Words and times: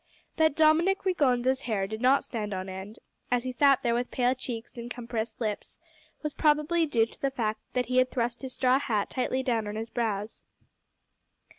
That 0.37 0.55
Dominick 0.55 1.03
Rigonda's 1.05 1.61
hair 1.61 1.85
did 1.85 2.01
not 2.01 2.23
stand 2.23 2.55
on 2.55 2.67
end, 2.67 2.97
as 3.29 3.43
he 3.43 3.51
sat 3.51 3.83
there 3.83 3.93
with 3.93 4.09
pale 4.09 4.33
cheeks 4.33 4.75
and 4.75 4.89
compressed 4.89 5.39
lips, 5.39 5.77
was 6.23 6.33
probably 6.33 6.87
due 6.87 7.05
to 7.05 7.21
the 7.21 7.29
fact 7.29 7.59
that 7.73 7.85
he 7.85 7.97
had 7.97 8.09
thrust 8.09 8.41
his 8.41 8.55
straw 8.55 8.79
hat 8.79 9.11
tightly 9.11 9.43
down 9.43 9.67
on 9.67 9.75
his 9.75 9.91
brows. 9.91 10.41